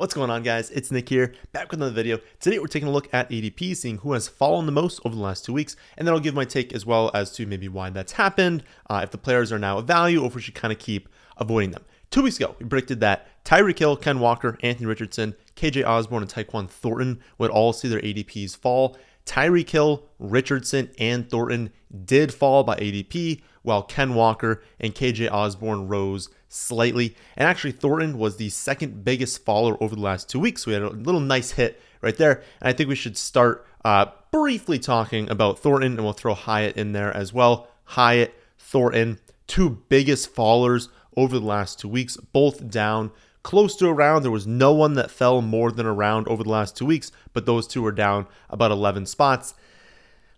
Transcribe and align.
What's 0.00 0.14
going 0.14 0.30
on, 0.30 0.42
guys? 0.42 0.70
It's 0.70 0.90
Nick 0.90 1.10
here, 1.10 1.34
back 1.52 1.70
with 1.70 1.78
another 1.78 1.92
video. 1.92 2.20
Today, 2.40 2.58
we're 2.58 2.68
taking 2.68 2.88
a 2.88 2.90
look 2.90 3.12
at 3.12 3.28
ADP, 3.28 3.76
seeing 3.76 3.98
who 3.98 4.14
has 4.14 4.28
fallen 4.28 4.64
the 4.64 4.72
most 4.72 4.98
over 5.04 5.14
the 5.14 5.20
last 5.20 5.44
two 5.44 5.52
weeks, 5.52 5.76
and 5.98 6.08
then 6.08 6.14
I'll 6.14 6.20
give 6.20 6.32
my 6.32 6.46
take 6.46 6.72
as 6.72 6.86
well 6.86 7.10
as 7.12 7.32
to 7.32 7.44
maybe 7.44 7.68
why 7.68 7.90
that's 7.90 8.12
happened, 8.12 8.64
uh, 8.88 9.00
if 9.04 9.10
the 9.10 9.18
players 9.18 9.52
are 9.52 9.58
now 9.58 9.76
a 9.76 9.82
value, 9.82 10.22
or 10.22 10.28
if 10.28 10.34
we 10.34 10.40
should 10.40 10.54
kind 10.54 10.72
of 10.72 10.78
keep 10.78 11.06
avoiding 11.36 11.72
them. 11.72 11.84
Two 12.10 12.22
weeks 12.22 12.38
ago, 12.38 12.56
we 12.58 12.64
predicted 12.64 13.00
that 13.00 13.26
Tyreek 13.44 13.78
Hill, 13.78 13.94
Ken 13.94 14.20
Walker, 14.20 14.56
Anthony 14.62 14.86
Richardson, 14.86 15.34
KJ 15.54 15.86
Osborn, 15.86 16.22
and 16.22 16.32
Tyquan 16.32 16.70
Thornton 16.70 17.20
would 17.36 17.50
all 17.50 17.74
see 17.74 17.88
their 17.88 18.00
ADPs 18.00 18.56
fall. 18.56 18.96
Tyreek 19.26 19.68
Hill, 19.68 20.06
Richardson, 20.18 20.88
and 20.98 21.28
Thornton 21.28 21.74
did 22.06 22.32
fall 22.32 22.64
by 22.64 22.76
ADP, 22.76 23.42
while 23.62 23.82
Ken 23.82 24.14
Walker 24.14 24.62
and 24.78 24.94
KJ 24.94 25.30
Osborn 25.30 25.88
rose 25.88 26.28
slightly. 26.48 27.16
And 27.36 27.48
actually, 27.48 27.72
Thornton 27.72 28.18
was 28.18 28.36
the 28.36 28.48
second 28.48 29.04
biggest 29.04 29.44
faller 29.44 29.76
over 29.82 29.94
the 29.94 30.00
last 30.00 30.28
two 30.28 30.40
weeks. 30.40 30.64
So 30.64 30.70
we 30.70 30.74
had 30.74 30.82
a 30.82 30.90
little 30.90 31.20
nice 31.20 31.52
hit 31.52 31.80
right 32.00 32.16
there. 32.16 32.42
And 32.60 32.68
I 32.68 32.72
think 32.72 32.88
we 32.88 32.94
should 32.94 33.16
start 33.16 33.66
uh, 33.84 34.06
briefly 34.30 34.78
talking 34.78 35.30
about 35.30 35.58
Thornton, 35.58 35.92
and 35.92 36.04
we'll 36.04 36.12
throw 36.12 36.34
Hyatt 36.34 36.76
in 36.76 36.92
there 36.92 37.14
as 37.16 37.32
well. 37.32 37.68
Hyatt, 37.84 38.34
Thornton, 38.58 39.18
two 39.46 39.70
biggest 39.88 40.34
fallers 40.34 40.88
over 41.16 41.38
the 41.38 41.46
last 41.46 41.80
two 41.80 41.88
weeks, 41.88 42.16
both 42.16 42.70
down 42.70 43.10
close 43.42 43.74
to 43.76 43.88
a 43.88 43.92
round. 43.92 44.24
There 44.24 44.30
was 44.30 44.46
no 44.46 44.72
one 44.72 44.94
that 44.94 45.10
fell 45.10 45.42
more 45.42 45.72
than 45.72 45.86
a 45.86 45.92
round 45.92 46.28
over 46.28 46.42
the 46.42 46.50
last 46.50 46.76
two 46.76 46.86
weeks, 46.86 47.10
but 47.32 47.46
those 47.46 47.66
two 47.66 47.84
are 47.86 47.92
down 47.92 48.26
about 48.48 48.70
11 48.70 49.06
spots. 49.06 49.54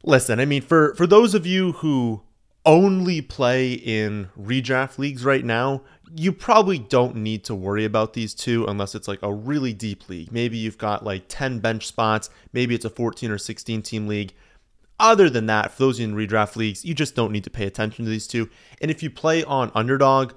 Listen, 0.05 0.41
I 0.41 0.45
mean, 0.45 0.63
for, 0.63 0.95
for 0.95 1.07
those 1.07 1.35
of 1.35 1.47
you 1.47 1.73
who 1.73 2.23
only 2.65 3.21
play 3.21 3.73
in 3.73 4.29
redraft 4.39 4.99
leagues 4.99 5.25
right 5.25 5.45
now, 5.45 5.83
you 6.15 6.33
probably 6.33 6.79
don't 6.79 7.17
need 7.17 7.45
to 7.45 7.55
worry 7.55 7.85
about 7.85 8.13
these 8.13 8.35
two 8.35 8.67
unless 8.67 8.95
it's 8.95 9.09
like 9.09 9.23
a 9.23 9.33
really 9.33 9.73
deep 9.73 10.09
league. 10.09 10.31
Maybe 10.31 10.59
you've 10.59 10.79
got 10.79 11.05
like 11.05 11.25
10 11.29 11.61
bench 11.61 11.87
spots, 11.87 12.31
maybe 12.53 12.75
it's 12.75 12.85
a 12.85 12.91
14 12.91 13.31
or 13.31 13.39
16 13.39 13.83
team 13.83 14.07
league. 14.07 14.35
Other 15.01 15.29
than 15.29 15.47
that, 15.47 15.73
for 15.73 15.79
those 15.85 15.99
in 15.99 16.15
redraft 16.15 16.55
leagues, 16.55 16.85
you 16.85 16.95
just 16.95 17.15
don't 17.15 17.33
need 17.33 17.45
to 17.45 17.51
pay 17.51 17.67
attention 17.67 18.05
to 18.05 18.11
these 18.11 18.29
two. 18.29 18.49
And 18.81 18.91
if 18.91 19.03
you 19.03 19.11
play 19.11 19.43
on 19.43 19.73
underdog, 19.75 20.33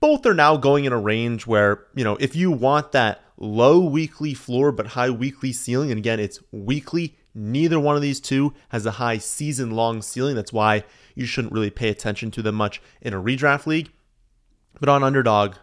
both 0.00 0.24
are 0.26 0.34
now 0.34 0.56
going 0.56 0.86
in 0.86 0.92
a 0.92 0.98
range 0.98 1.46
where, 1.46 1.84
you 1.94 2.04
know, 2.04 2.16
if 2.16 2.34
you 2.34 2.50
want 2.50 2.92
that 2.92 3.20
low 3.36 3.78
weekly 3.78 4.34
floor 4.34 4.72
but 4.72 4.88
high 4.88 5.10
weekly 5.10 5.52
ceiling, 5.52 5.90
and 5.90 5.98
again, 5.98 6.18
it's 6.18 6.40
weekly, 6.50 7.16
neither 7.38 7.78
one 7.78 7.96
of 7.96 8.02
these 8.02 8.20
two 8.20 8.52
has 8.70 8.84
a 8.84 8.92
high 8.92 9.18
season 9.18 9.70
long 9.70 10.02
ceiling. 10.02 10.34
That's 10.34 10.52
why 10.52 10.84
you 11.14 11.24
shouldn't 11.24 11.52
really 11.52 11.70
pay 11.70 11.88
attention 11.88 12.30
to 12.32 12.42
them 12.42 12.56
much 12.56 12.82
in 13.00 13.14
a 13.14 13.22
redraft 13.22 13.66
league. 13.66 13.90
But 14.80 14.88
on 14.88 15.02
underdog, 15.02 15.54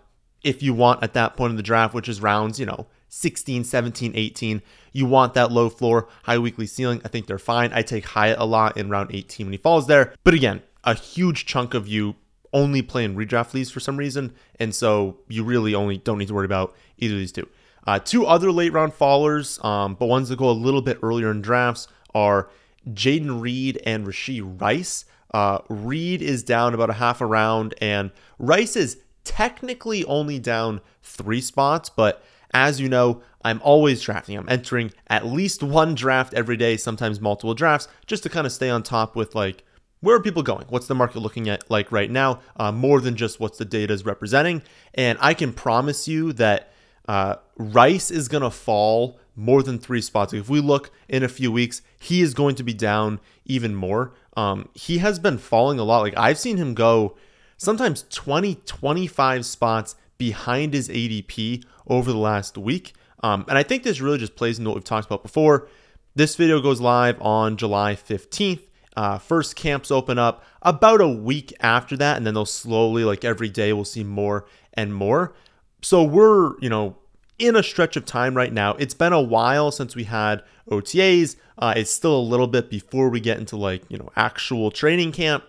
if 0.43 0.63
you 0.63 0.73
want 0.73 1.03
at 1.03 1.13
that 1.13 1.35
point 1.35 1.51
in 1.51 1.57
the 1.57 1.63
draft, 1.63 1.93
which 1.93 2.09
is 2.09 2.21
rounds, 2.21 2.59
you 2.59 2.65
know, 2.65 2.87
16, 3.09 3.63
17, 3.63 4.13
18, 4.15 4.61
you 4.91 5.05
want 5.05 5.33
that 5.33 5.51
low 5.51 5.69
floor, 5.69 6.07
high 6.23 6.37
weekly 6.37 6.65
ceiling. 6.65 7.01
I 7.03 7.07
think 7.07 7.27
they're 7.27 7.37
fine. 7.37 7.71
I 7.73 7.81
take 7.81 8.05
Hyatt 8.05 8.39
a 8.39 8.45
lot 8.45 8.77
in 8.77 8.89
round 8.89 9.11
18 9.13 9.47
when 9.47 9.53
he 9.53 9.57
falls 9.57 9.87
there. 9.87 10.13
But 10.23 10.33
again, 10.33 10.61
a 10.83 10.93
huge 10.93 11.45
chunk 11.45 11.73
of 11.73 11.87
you 11.87 12.15
only 12.53 12.81
play 12.81 13.03
in 13.03 13.15
redraft 13.15 13.53
leagues 13.53 13.71
for 13.71 13.79
some 13.79 13.97
reason. 13.97 14.33
And 14.59 14.73
so 14.73 15.17
you 15.27 15.43
really 15.43 15.75
only 15.75 15.97
don't 15.97 16.17
need 16.17 16.29
to 16.29 16.33
worry 16.33 16.45
about 16.45 16.75
either 16.97 17.15
of 17.15 17.19
these 17.19 17.31
two. 17.31 17.47
Uh, 17.85 17.99
two 17.99 18.25
other 18.25 18.51
late 18.51 18.73
round 18.73 18.93
fallers, 18.93 19.63
um, 19.63 19.95
but 19.95 20.07
ones 20.07 20.29
that 20.29 20.37
go 20.37 20.49
a 20.49 20.51
little 20.51 20.81
bit 20.81 20.99
earlier 21.03 21.31
in 21.31 21.41
drafts 21.41 21.87
are 22.13 22.49
Jayden 22.89 23.41
Reed 23.41 23.81
and 23.85 24.05
Rashee 24.05 24.41
Rice. 24.61 25.05
Uh, 25.33 25.59
Reed 25.69 26.21
is 26.21 26.43
down 26.43 26.73
about 26.73 26.89
a 26.89 26.93
half 26.93 27.21
a 27.21 27.25
round, 27.25 27.73
and 27.81 28.11
Rice 28.39 28.75
is 28.75 28.97
technically 29.23 30.05
only 30.05 30.39
down 30.39 30.81
three 31.03 31.41
spots, 31.41 31.89
but 31.89 32.23
as 32.53 32.79
you 32.79 32.87
know, 32.87 33.21
I'm 33.43 33.61
always 33.63 34.01
drafting. 34.01 34.37
I'm 34.37 34.47
entering 34.47 34.93
at 35.07 35.25
least 35.25 35.61
one 35.61 35.93
draft 35.93 36.33
every 36.33 36.55
day, 36.55 36.77
sometimes 36.77 37.19
multiple 37.19 37.53
drafts, 37.53 37.87
just 38.07 38.23
to 38.23 38.29
kind 38.29 38.47
of 38.47 38.53
stay 38.53 38.69
on 38.69 38.81
top 38.81 39.15
with 39.15 39.35
like 39.35 39.63
where 39.99 40.15
are 40.15 40.21
people 40.21 40.43
going? 40.43 40.65
What's 40.69 40.87
the 40.87 40.95
market 40.95 41.19
looking 41.19 41.49
at 41.49 41.69
like 41.69 41.91
right 41.91 42.11
now? 42.11 42.39
Uh, 42.55 42.71
more 42.71 43.01
than 43.01 43.15
just 43.15 43.39
what's 43.39 43.57
the 43.57 43.65
data 43.65 43.91
is 43.91 44.05
representing. 44.05 44.61
And 44.93 45.17
I 45.19 45.33
can 45.33 45.51
promise 45.51 46.07
you 46.07 46.31
that 46.33 46.71
uh, 47.07 47.35
Rice 47.57 48.11
is 48.11 48.27
going 48.27 48.43
to 48.43 48.49
fall 48.49 49.19
more 49.35 49.61
than 49.61 49.77
three 49.77 50.01
spots. 50.01 50.33
If 50.33 50.49
we 50.49 50.59
look 50.59 50.91
in 51.09 51.23
a 51.23 51.27
few 51.27 51.51
weeks, 51.51 51.81
he 51.99 52.21
is 52.21 52.33
going 52.33 52.55
to 52.55 52.63
be 52.63 52.73
down 52.73 53.19
even 53.45 53.75
more. 53.75 54.13
Um, 54.37 54.69
he 54.73 54.99
has 54.99 55.19
been 55.19 55.37
falling 55.37 55.79
a 55.79 55.83
lot. 55.83 55.99
Like 55.99 56.17
I've 56.17 56.39
seen 56.39 56.57
him 56.57 56.73
go 56.73 57.15
sometimes 57.57 58.05
20, 58.09 58.55
25 58.65 59.45
spots 59.45 59.95
behind 60.17 60.73
his 60.73 60.89
ADP 60.89 61.63
over 61.87 62.11
the 62.11 62.17
last 62.17 62.57
week. 62.57 62.93
Um, 63.23 63.45
and 63.47 63.57
I 63.57 63.63
think 63.63 63.83
this 63.83 64.01
really 64.01 64.17
just 64.17 64.35
plays 64.35 64.59
into 64.59 64.69
what 64.69 64.75
we've 64.75 64.83
talked 64.83 65.07
about 65.07 65.23
before. 65.23 65.67
This 66.15 66.35
video 66.35 66.61
goes 66.61 66.79
live 66.79 67.21
on 67.21 67.57
July 67.57 67.95
15th. 67.95 68.61
Uh, 68.95 69.17
first 69.17 69.57
camps 69.57 69.91
open 69.91 70.17
up 70.17 70.43
about 70.61 71.01
a 71.01 71.07
week 71.07 71.53
after 71.59 71.97
that, 71.97 72.15
and 72.15 72.25
then 72.25 72.33
they'll 72.33 72.45
slowly, 72.45 73.03
like 73.03 73.25
every 73.25 73.49
day, 73.49 73.73
we'll 73.73 73.83
see 73.83 74.05
more 74.05 74.45
and 74.73 74.93
more. 74.93 75.33
So 75.81 76.03
we're, 76.03 76.59
you 76.59 76.69
know, 76.69 76.97
in 77.37 77.55
a 77.55 77.63
stretch 77.63 77.95
of 77.95 78.05
time 78.05 78.35
right 78.35 78.53
now. 78.53 78.73
It's 78.73 78.93
been 78.93 79.13
a 79.13 79.21
while 79.21 79.71
since 79.71 79.95
we 79.95 80.05
had 80.05 80.43
OTAs. 80.69 81.35
Uh, 81.57 81.73
it's 81.75 81.91
still 81.91 82.15
a 82.15 82.21
little 82.21 82.47
bit 82.47 82.69
before 82.69 83.09
we 83.09 83.19
get 83.19 83.37
into 83.37 83.57
like, 83.57 83.83
you 83.89 83.97
know, 83.97 84.09
actual 84.15 84.71
training 84.71 85.11
camp. 85.11 85.43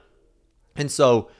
And 0.74 0.90
so, 0.90 1.30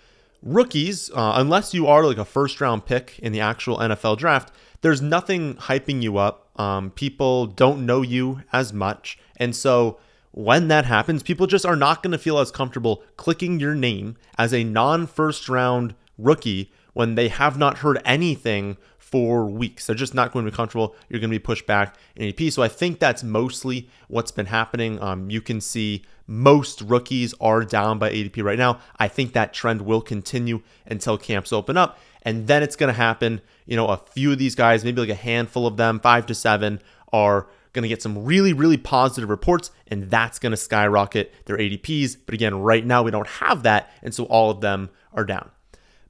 rookies, 0.43 1.11
uh, 1.11 1.33
unless 1.37 1.75
you 1.75 1.87
are 1.87 2.05
like 2.05 2.19
a 2.19 2.25
first 2.25 2.61
round 2.61 2.87
pick 2.87 3.19
in 3.19 3.33
the 3.33 3.41
actual 3.41 3.79
NFL 3.79 4.19
draft, 4.19 4.53
there's 4.81 5.03
nothing 5.03 5.55
hyping 5.55 6.03
you 6.03 6.17
up. 6.19 6.49
Um, 6.59 6.91
people 6.91 7.47
don't 7.47 7.85
know 7.85 8.03
you 8.03 8.43
as 8.53 8.73
much. 8.73 9.19
And 9.37 9.55
so, 9.55 9.99
when 10.33 10.69
that 10.69 10.85
happens, 10.85 11.23
people 11.23 11.47
just 11.47 11.65
are 11.65 11.77
not 11.77 12.03
going 12.03 12.13
to 12.13 12.19
feel 12.19 12.39
as 12.39 12.51
comfortable 12.51 13.03
clicking 13.17 13.59
your 13.59 13.75
name 13.75 14.17
as 14.39 14.53
a 14.53 14.65
non 14.65 15.07
first 15.07 15.49
round 15.49 15.95
rookie 16.19 16.73
when 16.97 17.15
they 17.15 17.29
have 17.29 17.59
not 17.59 17.77
heard 17.77 18.01
anything 18.07 18.75
for 18.97 19.45
weeks. 19.45 19.87
They're 19.87 19.95
just 19.95 20.15
not 20.15 20.33
going 20.33 20.47
to 20.47 20.51
be 20.51 20.57
comfortable. 20.57 20.97
You're 21.11 21.21
going 21.21 21.31
to 21.31 21.35
be 21.35 21.39
pushed 21.39 21.67
back 21.67 21.95
in 22.17 22.27
AP. 22.27 22.51
So 22.51 22.63
I 22.63 22.69
think 22.69 23.01
that's 23.01 23.23
mostly 23.23 23.91
what's 24.09 24.31
been 24.31 24.47
happening. 24.47 24.99
Um, 25.03 25.29
you 25.29 25.43
can 25.43 25.61
see 25.61 26.05
most 26.27 26.81
rookies 26.81 27.35
are 27.39 27.65
down 27.65 27.99
by 27.99 28.11
ADP 28.11 28.43
right 28.43 28.57
now. 28.57 28.81
I 28.99 29.09
think 29.09 29.35
that 29.35 29.53
trend 29.53 29.83
will 29.83 30.01
continue 30.01 30.63
until 30.87 31.19
camps 31.19 31.53
open 31.53 31.77
up. 31.77 31.99
And 32.23 32.47
then 32.47 32.63
it's 32.63 32.77
going 32.77 32.89
to 32.89 32.99
happen. 32.99 33.43
You 33.67 33.77
know, 33.77 33.89
a 33.89 33.99
few 33.99 34.33
of 34.33 34.39
these 34.39 34.55
guys, 34.55 34.83
maybe 34.83 35.03
like 35.03 35.11
a 35.11 35.15
handful 35.15 35.67
of 35.67 35.77
them, 35.77 36.01
five 36.01 36.25
to 36.25 36.35
seven, 36.35 36.81
are 37.13 37.47
going 37.75 37.83
to 37.83 37.91
get 37.91 38.01
some 38.01 38.25
really, 38.25 38.55
really 38.55 38.79
positive 38.79 39.29
reports, 39.29 39.71
and 39.89 40.11
that's 40.11 40.39
going 40.39 40.53
to 40.53 40.57
skyrocket 40.57 41.31
their 41.45 41.59
ADPs. 41.59 42.17
But 42.25 42.35
again, 42.35 42.55
right 42.55 42.87
now 42.87 43.03
we 43.03 43.11
don't 43.11 43.29
have 43.29 43.65
that, 43.65 43.91
and 44.03 44.15
so 44.15 44.25
all 44.25 44.51
of 44.51 44.63
them 44.63 44.89
are 45.13 45.27
down. 45.27 45.51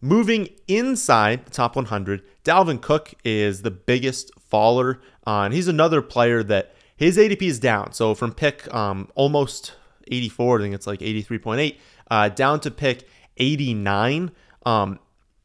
Moving 0.01 0.49
inside 0.69 1.47
the 1.47 1.51
top 1.51 1.75
100, 1.75 2.23
Dalvin 2.45 2.81
Cook 2.81 3.15
is 3.25 3.63
the 3.63 3.71
biggest 3.71 4.31
faller, 4.39 5.01
uh, 5.27 5.43
and 5.43 5.55
he's 5.55 5.69
another 5.69 6.03
player 6.03 6.43
that 6.43 6.75
his 6.97 7.17
ADP 7.17 7.43
is 7.43 7.59
down. 7.59 7.93
So 7.93 8.15
from 8.15 8.33
pick 8.33 8.73
um, 8.75 9.09
almost 9.15 9.75
84, 10.09 10.59
I 10.59 10.63
think 10.63 10.75
it's 10.75 10.87
like 10.87 11.01
83.8, 11.01 11.79
uh, 12.11 12.29
down 12.29 12.61
to 12.61 12.71
pick 12.71 13.09
89. 13.39 14.31
Um, 14.65 14.99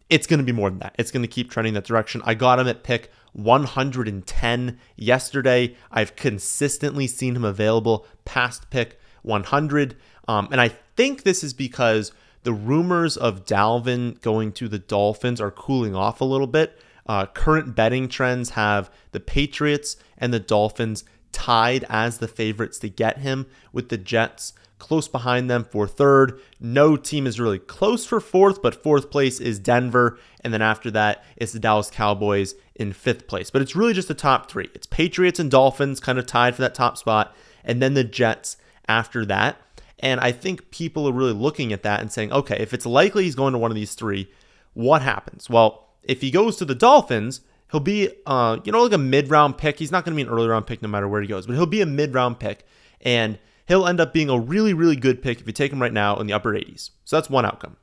it's 0.09 0.27
going 0.27 0.39
to 0.39 0.45
be 0.45 0.51
more 0.51 0.69
than 0.69 0.79
that. 0.79 0.95
It's 0.99 1.11
going 1.11 1.23
to 1.23 1.29
keep 1.29 1.49
trending 1.49 1.73
that 1.75 1.85
direction. 1.85 2.21
I 2.25 2.33
got 2.33 2.59
him 2.59 2.67
at 2.67 2.83
pick 2.83 3.09
110 3.31 4.79
yesterday. 4.97 5.75
I've 5.89 6.17
consistently 6.17 7.07
seen 7.07 7.37
him 7.37 7.45
available 7.45 8.05
past 8.25 8.69
pick 8.69 8.99
100. 9.21 9.95
Um, 10.27 10.49
and 10.51 10.59
I 10.59 10.67
think 10.67 11.23
this 11.23 11.43
is 11.43 11.53
because 11.53 12.11
the 12.43 12.53
rumors 12.53 13.17
of 13.17 13.45
Dalvin 13.45 14.19
going 14.21 14.51
to 14.53 14.67
the 14.67 14.79
Dolphins 14.79 15.39
are 15.39 15.51
cooling 15.51 15.95
off 15.95 16.21
a 16.21 16.25
little 16.25 16.47
bit. 16.47 16.79
Uh, 17.05 17.25
current 17.25 17.75
betting 17.75 18.07
trends 18.07 18.51
have 18.51 18.89
the 19.11 19.19
Patriots 19.19 19.97
and 20.17 20.33
the 20.33 20.39
Dolphins 20.39 21.03
tied 21.31 21.85
as 21.89 22.17
the 22.17 22.27
favorites 22.27 22.79
to 22.79 22.89
get 22.89 23.19
him, 23.19 23.47
with 23.71 23.89
the 23.89 23.97
Jets 23.97 24.53
close 24.81 25.07
behind 25.07 25.49
them 25.49 25.63
for 25.63 25.87
third. 25.87 26.39
No 26.59 26.97
team 26.97 27.27
is 27.27 27.39
really 27.39 27.59
close 27.59 28.05
for 28.05 28.19
fourth, 28.19 28.61
but 28.61 28.81
fourth 28.81 29.11
place 29.11 29.39
is 29.39 29.59
Denver. 29.59 30.17
And 30.43 30.51
then 30.51 30.61
after 30.63 30.89
that, 30.91 31.23
it's 31.37 31.51
the 31.51 31.59
Dallas 31.59 31.91
Cowboys 31.91 32.55
in 32.75 32.91
fifth 32.91 33.27
place. 33.27 33.51
But 33.51 33.61
it's 33.61 33.75
really 33.75 33.93
just 33.93 34.07
the 34.07 34.15
top 34.15 34.49
three. 34.49 34.69
It's 34.73 34.87
Patriots 34.87 35.39
and 35.39 35.51
Dolphins 35.51 35.99
kind 35.99 36.17
of 36.17 36.25
tied 36.25 36.55
for 36.55 36.63
that 36.63 36.73
top 36.73 36.97
spot, 36.97 37.35
and 37.63 37.79
then 37.79 37.93
the 37.93 38.03
Jets 38.03 38.57
after 38.87 39.23
that. 39.25 39.57
And 40.01 40.19
I 40.19 40.31
think 40.31 40.71
people 40.71 41.07
are 41.07 41.13
really 41.13 41.33
looking 41.33 41.71
at 41.71 41.83
that 41.83 42.01
and 42.01 42.11
saying, 42.11 42.33
okay, 42.33 42.57
if 42.59 42.73
it's 42.73 42.85
likely 42.85 43.23
he's 43.23 43.35
going 43.35 43.53
to 43.53 43.59
one 43.59 43.71
of 43.71 43.75
these 43.75 43.93
three, 43.93 44.29
what 44.73 45.01
happens? 45.01 45.49
Well, 45.49 45.89
if 46.03 46.21
he 46.21 46.31
goes 46.31 46.57
to 46.57 46.65
the 46.65 46.75
Dolphins, 46.75 47.41
he'll 47.71 47.79
be, 47.79 48.09
uh, 48.25 48.57
you 48.63 48.71
know, 48.71 48.83
like 48.83 48.93
a 48.93 48.97
mid 48.97 49.29
round 49.29 49.57
pick. 49.57 49.77
He's 49.77 49.91
not 49.91 50.03
going 50.03 50.15
to 50.17 50.23
be 50.23 50.27
an 50.27 50.33
early 50.33 50.47
round 50.47 50.65
pick 50.65 50.81
no 50.81 50.87
matter 50.87 51.07
where 51.07 51.21
he 51.21 51.27
goes, 51.27 51.45
but 51.45 51.55
he'll 51.55 51.65
be 51.65 51.81
a 51.81 51.85
mid 51.85 52.13
round 52.13 52.39
pick. 52.39 52.65
And 53.01 53.37
he'll 53.67 53.87
end 53.87 53.99
up 53.99 54.13
being 54.13 54.29
a 54.29 54.39
really, 54.39 54.73
really 54.73 54.95
good 54.95 55.21
pick 55.21 55.39
if 55.39 55.47
you 55.47 55.53
take 55.53 55.71
him 55.71 55.81
right 55.81 55.93
now 55.93 56.17
in 56.17 56.27
the 56.27 56.33
upper 56.33 56.53
80s. 56.53 56.91
So 57.05 57.15
that's 57.15 57.29
one 57.29 57.45
outcome. 57.45 57.77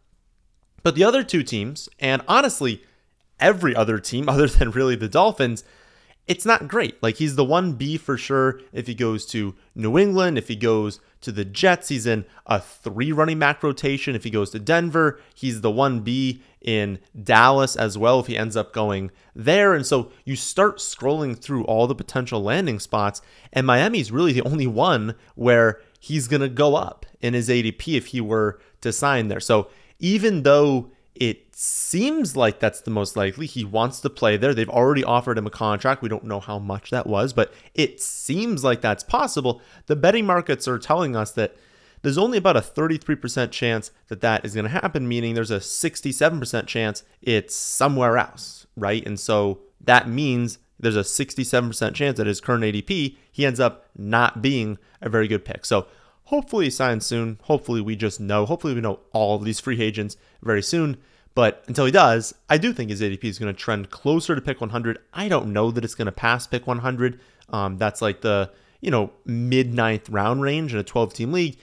But 0.82 0.96
the 0.96 1.04
other 1.04 1.22
two 1.22 1.42
teams, 1.42 1.88
and 1.98 2.22
honestly, 2.26 2.82
every 3.38 3.74
other 3.76 3.98
team 3.98 4.28
other 4.28 4.48
than 4.48 4.72
really 4.72 4.96
the 4.96 5.08
Dolphins, 5.08 5.62
it's 6.28 6.44
not 6.44 6.68
great. 6.68 7.02
Like 7.02 7.16
he's 7.16 7.36
the 7.36 7.44
1B 7.44 7.98
for 7.98 8.18
sure 8.18 8.60
if 8.72 8.86
he 8.86 8.94
goes 8.94 9.24
to 9.26 9.54
New 9.74 9.98
England, 9.98 10.36
if 10.36 10.48
he 10.48 10.56
goes 10.56 11.00
to 11.22 11.32
the 11.32 11.44
Jets, 11.44 11.88
he's 11.88 12.06
in 12.06 12.26
a 12.46 12.60
three 12.60 13.10
running 13.12 13.38
back 13.38 13.62
rotation. 13.62 14.14
If 14.14 14.24
he 14.24 14.30
goes 14.30 14.50
to 14.50 14.58
Denver, 14.58 15.18
he's 15.34 15.62
the 15.62 15.70
1B 15.70 16.40
in 16.60 16.98
Dallas 17.20 17.76
as 17.76 17.96
well 17.96 18.20
if 18.20 18.26
he 18.26 18.36
ends 18.36 18.56
up 18.56 18.74
going 18.74 19.10
there. 19.34 19.72
And 19.74 19.86
so 19.86 20.12
you 20.24 20.36
start 20.36 20.78
scrolling 20.78 21.36
through 21.36 21.64
all 21.64 21.86
the 21.86 21.94
potential 21.94 22.42
landing 22.42 22.78
spots, 22.78 23.22
and 23.52 23.66
Miami's 23.66 24.12
really 24.12 24.32
the 24.32 24.42
only 24.42 24.66
one 24.66 25.14
where 25.34 25.80
he's 25.98 26.28
going 26.28 26.42
to 26.42 26.48
go 26.48 26.76
up 26.76 27.06
in 27.20 27.32
his 27.34 27.48
ADP 27.48 27.96
if 27.96 28.06
he 28.06 28.20
were 28.20 28.60
to 28.82 28.92
sign 28.92 29.28
there. 29.28 29.40
So 29.40 29.68
even 29.98 30.42
though 30.42 30.90
it 31.18 31.54
seems 31.54 32.36
like 32.36 32.60
that's 32.60 32.80
the 32.80 32.90
most 32.90 33.16
likely. 33.16 33.46
He 33.46 33.64
wants 33.64 34.00
to 34.00 34.10
play 34.10 34.36
there. 34.36 34.54
They've 34.54 34.68
already 34.68 35.02
offered 35.02 35.36
him 35.36 35.46
a 35.46 35.50
contract. 35.50 36.02
We 36.02 36.08
don't 36.08 36.24
know 36.24 36.40
how 36.40 36.58
much 36.58 36.90
that 36.90 37.06
was, 37.06 37.32
but 37.32 37.52
it 37.74 38.00
seems 38.00 38.62
like 38.62 38.80
that's 38.80 39.02
possible. 39.02 39.60
The 39.86 39.96
betting 39.96 40.26
markets 40.26 40.68
are 40.68 40.78
telling 40.78 41.16
us 41.16 41.32
that 41.32 41.56
there's 42.02 42.18
only 42.18 42.38
about 42.38 42.56
a 42.56 42.60
33% 42.60 43.50
chance 43.50 43.90
that 44.06 44.20
that 44.20 44.44
is 44.44 44.54
going 44.54 44.64
to 44.64 44.70
happen, 44.70 45.08
meaning 45.08 45.34
there's 45.34 45.50
a 45.50 45.58
67% 45.58 46.66
chance 46.66 47.02
it's 47.20 47.56
somewhere 47.56 48.16
else, 48.16 48.66
right? 48.76 49.04
And 49.04 49.18
so 49.18 49.60
that 49.80 50.08
means 50.08 50.58
there's 50.78 50.96
a 50.96 51.00
67% 51.00 51.94
chance 51.94 52.18
that 52.18 52.26
his 52.26 52.40
current 52.40 52.62
ADP, 52.62 53.16
he 53.32 53.44
ends 53.44 53.58
up 53.58 53.86
not 53.96 54.40
being 54.40 54.78
a 55.00 55.08
very 55.08 55.26
good 55.26 55.44
pick. 55.44 55.64
So 55.64 55.86
hopefully 56.28 56.66
he 56.66 56.70
signs 56.70 57.06
soon. 57.06 57.38
Hopefully 57.44 57.80
we 57.80 57.96
just 57.96 58.20
know. 58.20 58.44
Hopefully 58.44 58.74
we 58.74 58.82
know 58.82 59.00
all 59.12 59.36
of 59.36 59.44
these 59.44 59.60
free 59.60 59.80
agents 59.80 60.16
very 60.42 60.62
soon. 60.62 60.98
But 61.34 61.64
until 61.68 61.86
he 61.86 61.92
does, 61.92 62.34
I 62.50 62.58
do 62.58 62.72
think 62.72 62.90
his 62.90 63.00
ADP 63.00 63.24
is 63.24 63.38
going 63.38 63.52
to 63.52 63.58
trend 63.58 63.90
closer 63.90 64.34
to 64.34 64.40
pick 64.40 64.60
100. 64.60 64.98
I 65.14 65.28
don't 65.28 65.52
know 65.52 65.70
that 65.70 65.84
it's 65.84 65.94
going 65.94 66.06
to 66.06 66.12
pass 66.12 66.46
pick 66.46 66.66
100. 66.66 67.20
Um, 67.48 67.78
that's 67.78 68.02
like 68.02 68.20
the 68.20 68.50
you 68.80 68.90
know 68.90 69.10
mid 69.24 69.72
ninth 69.72 70.10
round 70.10 70.42
range 70.42 70.74
in 70.74 70.78
a 70.78 70.84
12 70.84 71.14
team 71.14 71.32
league. 71.32 71.58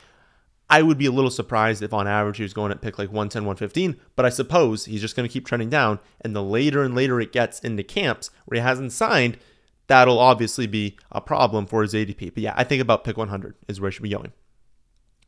I 0.68 0.82
would 0.82 0.98
be 0.98 1.06
a 1.06 1.12
little 1.12 1.30
surprised 1.30 1.84
if 1.84 1.94
on 1.94 2.08
average 2.08 2.38
he 2.38 2.44
was 2.44 2.54
going 2.54 2.72
at 2.72 2.82
pick 2.82 2.98
like 2.98 3.10
110, 3.10 3.44
115, 3.44 4.02
but 4.16 4.26
I 4.26 4.30
suppose 4.30 4.86
he's 4.86 5.02
just 5.02 5.16
going 5.16 5.30
to 5.30 5.32
keep 5.32 5.46
trending 5.46 5.70
down. 5.70 6.00
And 6.22 6.36
the 6.36 6.42
later 6.42 6.82
and 6.82 6.96
later 6.96 7.22
it 7.22 7.32
gets 7.32 7.60
into 7.60 7.84
camps 7.84 8.32
where 8.46 8.60
he 8.60 8.64
hasn't 8.64 8.94
signed, 8.94 9.38
that'll 9.86 10.18
obviously 10.18 10.66
be 10.66 10.98
a 11.12 11.22
problem 11.22 11.68
for 11.68 11.84
his 11.84 11.94
ADP. 11.94 12.34
But 12.34 12.42
yeah, 12.42 12.56
I 12.58 12.64
think 12.64 12.82
about 12.82 13.04
pick 13.04 13.16
100 13.16 13.54
is 13.68 13.80
where 13.80 13.92
he 13.92 13.94
should 13.94 14.02
be 14.02 14.10
going. 14.10 14.32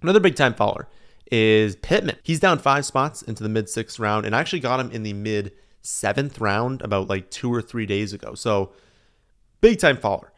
Another 0.02 0.20
big 0.20 0.36
time 0.36 0.54
follower 0.54 0.88
is 1.32 1.76
Pittman. 1.76 2.18
He's 2.24 2.40
down 2.40 2.60
five 2.60 2.86
spots 2.86 3.22
into 3.22 3.44
the 3.44 3.50
mid 3.50 3.70
sixth 3.70 4.00
round, 4.00 4.26
and 4.26 4.36
I 4.36 4.40
actually 4.40 4.60
got 4.60 4.80
him 4.80 4.92
in 4.92 5.04
the 5.04 5.14
mid 5.14 5.54
seventh 5.82 6.40
round 6.40 6.82
about 6.82 7.08
like 7.08 7.30
two 7.32 7.54
or 7.54 7.62
three 7.62 7.86
days 7.86 8.14
ago. 8.14 8.34
So 8.36 8.72
big 9.62 9.80
time 9.80 9.98
follower. 9.98 10.32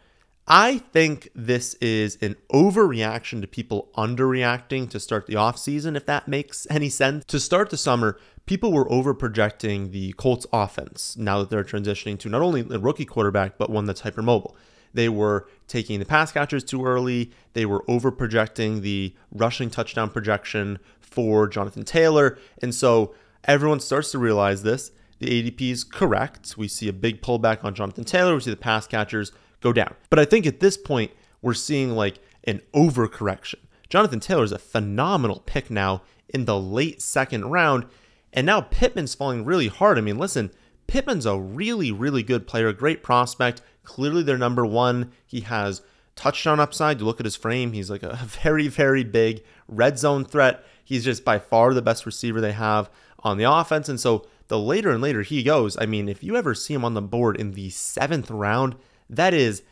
I 0.52 0.80
think 0.80 1.30
this 1.36 1.76
is 1.76 2.18
an 2.24 2.36
overreaction 2.52 3.42
to 3.42 3.48
people 3.48 3.90
underreacting 3.96 4.90
to 4.90 5.00
start 5.00 5.28
the 5.28 5.36
offseason, 5.36 5.96
if 5.96 6.08
that 6.08 6.28
makes 6.28 6.66
any 6.72 6.90
sense. 6.90 7.24
To 7.26 7.40
start 7.40 7.70
the 7.70 7.78
summer, 7.78 8.18
people 8.48 8.74
were 8.74 8.90
overprojecting 8.90 9.92
the 9.92 10.14
Colts 10.14 10.48
offense 10.52 11.16
now 11.16 11.38
that 11.40 11.52
they're 11.52 11.64
transitioning 11.64 12.18
to 12.20 12.30
not 12.30 12.42
only 12.42 12.62
a 12.62 12.80
rookie 12.80 13.06
quarterback, 13.06 13.60
but 13.60 13.70
one 13.70 13.86
that's 13.86 14.02
hypermobile. 14.02 14.56
They 14.94 15.10
were 15.10 15.48
taking 15.68 16.00
the 16.00 16.06
pass 16.06 16.32
catchers 16.32 16.64
too 16.64 16.86
early. 16.86 17.32
They 17.54 17.66
were 17.66 17.84
over 17.88 18.12
projecting 18.12 18.82
the 18.82 19.14
rushing 19.32 19.70
touchdown 19.70 20.10
projection 20.10 20.80
for 21.00 21.48
Jonathan 21.48 21.84
Taylor. 21.84 22.38
And 22.62 22.74
so 22.74 23.14
everyone 23.44 23.80
starts 23.80 24.12
to 24.12 24.20
realize 24.20 24.64
this. 24.64 24.92
The 25.20 25.28
ADP 25.28 25.72
is 25.72 25.84
correct. 25.84 26.56
We 26.58 26.68
see 26.68 26.88
a 26.88 26.94
big 26.94 27.22
pullback 27.22 27.64
on 27.64 27.76
Jonathan 27.76 28.06
Taylor. 28.06 28.34
We 28.34 28.42
see 28.42 28.52
the 28.52 28.58
pass 28.58 28.88
catchers 28.88 29.32
go 29.62 29.74
down. 29.74 29.96
But 30.10 30.20
I 30.20 30.26
think 30.26 30.46
at 30.48 30.60
this 30.60 30.78
point, 30.78 31.12
we're 31.42 31.54
seeing 31.54 31.92
like 31.92 32.20
an 32.46 32.62
overcorrection. 32.74 33.56
Jonathan 33.90 34.20
Taylor 34.20 34.44
is 34.44 34.52
a 34.52 34.60
phenomenal 34.60 35.44
pick 35.46 35.70
now 35.70 36.04
in 36.30 36.46
the 36.46 36.60
late 36.60 37.02
second 37.02 37.46
round. 37.46 37.86
And 38.32 38.46
now 38.46 38.62
Pittman's 38.62 39.16
falling 39.16 39.44
really 39.44 39.68
hard. 39.68 39.98
I 39.98 40.02
mean, 40.02 40.18
listen, 40.18 40.52
Pittman's 40.88 41.26
a 41.26 41.38
really, 41.38 41.92
really 41.92 42.24
good 42.24 42.48
player, 42.48 42.72
great 42.72 43.04
prospect, 43.04 43.62
clearly 43.90 44.22
their 44.22 44.38
number 44.38 44.66
one. 44.68 45.12
He 45.26 45.42
has 45.42 45.82
touchdown 46.16 46.60
upside. 46.60 47.00
You 47.00 47.08
look 47.08 47.20
at 47.20 47.26
his 47.26 47.36
frame, 47.36 47.74
he's 47.74 47.90
like 47.90 48.04
a 48.04 48.16
very, 48.44 48.68
very 48.68 49.04
big 49.04 49.44
red 49.68 49.98
zone 49.98 50.24
threat. 50.24 50.64
He's 50.84 51.04
just 51.04 51.26
by 51.26 51.40
far 51.40 51.74
the 51.74 51.82
best 51.82 52.06
receiver 52.06 52.40
they 52.40 52.52
have 52.52 52.90
on 53.20 53.38
the 53.38 53.52
offense. 53.52 53.90
And 53.90 54.00
so 54.00 54.28
the 54.48 54.60
later 54.60 54.92
and 54.92 55.02
later 55.02 55.24
he 55.24 55.42
goes, 55.42 55.76
I 55.78 55.88
mean, 55.88 56.08
if 56.08 56.24
you 56.24 56.38
ever 56.38 56.54
see 56.54 56.76
him 56.76 56.86
on 56.86 56.94
the 56.94 57.02
board 57.02 57.36
in 57.36 57.54
the 57.54 57.72
seventh 57.72 58.30
round, 58.30 58.76
that 59.10 59.34
is 59.34 59.64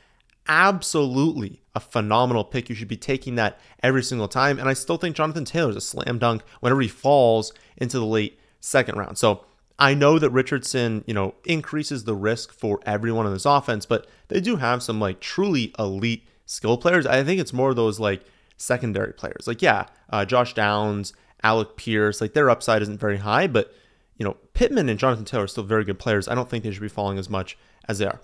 absolutely 0.47 1.61
a 1.75 1.79
phenomenal 1.79 2.43
pick. 2.43 2.69
You 2.69 2.75
should 2.75 2.87
be 2.87 2.97
taking 2.97 3.35
that 3.35 3.59
every 3.83 4.01
single 4.01 4.27
time. 4.27 4.57
And 4.57 4.67
I 4.67 4.73
still 4.73 4.97
think 4.97 5.15
Jonathan 5.15 5.45
Taylor 5.45 5.69
is 5.69 5.75
a 5.75 5.81
slam 5.81 6.17
dunk 6.17 6.41
whenever 6.59 6.81
he 6.81 6.87
falls 6.87 7.53
into 7.77 7.99
the 7.99 8.05
late 8.05 8.39
second 8.59 8.97
round. 8.97 9.17
So 9.19 9.45
I 9.79 9.93
know 9.93 10.17
that 10.17 10.31
Richardson, 10.31 11.03
you 11.05 11.13
know, 11.13 11.35
increases 11.45 12.03
the 12.03 12.15
risk 12.15 12.51
for 12.51 12.79
everyone 12.85 13.27
in 13.27 13.33
this 13.33 13.45
offense, 13.45 13.85
but 13.85 14.07
they 14.27 14.41
do 14.41 14.55
have 14.55 14.81
some 14.81 14.99
like 14.99 15.19
truly 15.19 15.73
elite 15.77 16.27
skill 16.45 16.77
players. 16.77 17.05
I 17.05 17.23
think 17.23 17.39
it's 17.39 17.53
more 17.53 17.73
those 17.73 17.99
like 17.99 18.23
secondary 18.57 19.13
players. 19.13 19.47
Like, 19.47 19.61
yeah, 19.61 19.85
uh, 20.09 20.25
Josh 20.25 20.53
Downs, 20.53 21.13
Alec 21.43 21.75
Pierce, 21.75 22.21
like 22.21 22.33
their 22.33 22.49
upside 22.49 22.81
isn't 22.81 22.99
very 22.99 23.17
high, 23.17 23.47
but 23.47 23.73
you 24.17 24.25
know, 24.25 24.37
Pittman 24.53 24.89
and 24.89 24.99
Jonathan 24.99 25.25
Taylor 25.25 25.43
are 25.43 25.47
still 25.47 25.63
very 25.63 25.83
good 25.83 25.99
players. 25.99 26.27
I 26.27 26.33
don't 26.33 26.49
think 26.49 26.63
they 26.63 26.71
should 26.71 26.81
be 26.81 26.87
falling 26.87 27.19
as 27.19 27.29
much 27.29 27.55
as 27.87 27.99
they 27.99 28.07
are. 28.07 28.19